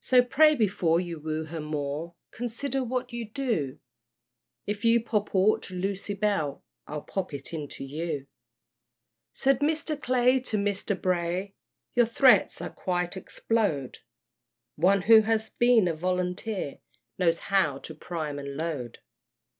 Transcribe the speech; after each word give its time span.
So 0.00 0.20
pray 0.20 0.56
before 0.56 0.98
you 0.98 1.20
woo 1.20 1.44
her 1.44 1.60
more, 1.60 2.16
Consider 2.32 2.82
what 2.82 3.12
you 3.12 3.24
do; 3.30 3.78
If 4.66 4.84
you 4.84 5.00
pop 5.00 5.32
aught 5.32 5.62
to 5.68 5.76
Lucy 5.76 6.12
Bell 6.14 6.64
I'll 6.88 7.02
pop 7.02 7.32
it 7.32 7.54
into 7.54 7.84
you. 7.84 8.26
Said 9.32 9.60
Mr. 9.60 9.96
Clay 10.02 10.40
to 10.40 10.56
Mr. 10.56 11.00
Bray, 11.00 11.54
Your 11.94 12.06
threats 12.06 12.60
I 12.60 12.68
quite 12.70 13.16
explode; 13.16 13.98
One 14.74 15.02
who 15.02 15.20
has 15.20 15.50
been 15.50 15.86
a 15.86 15.94
volunteer 15.94 16.80
Knows 17.16 17.38
how 17.38 17.78
to 17.78 17.94
prime 17.94 18.40
and 18.40 18.56
load. 18.56 18.98